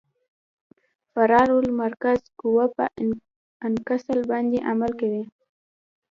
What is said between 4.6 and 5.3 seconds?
عمل کوي